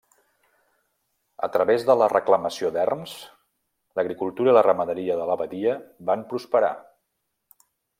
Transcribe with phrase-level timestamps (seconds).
[1.47, 3.15] A través de la reclamació d'erms,
[4.01, 5.81] l'agricultura i la ramaderia de l'abadia
[6.13, 6.77] van prosperar.